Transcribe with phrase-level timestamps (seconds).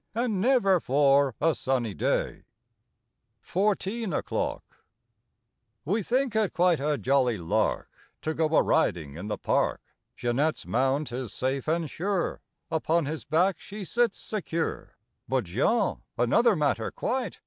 [0.15, 2.45] And never for a sunny day!
[3.43, 4.63] 29 THIRTEEN O'CLOCK 31 FOURTEEN O'CLOCK
[5.85, 7.87] W E think it quite a jolly lark
[8.23, 9.79] To go a riding in the park.
[10.17, 12.41] Jeanette's mount is safe and sure,
[12.71, 14.97] Upon his back she sits secure.
[15.27, 17.37] But Jean—another matter, quite!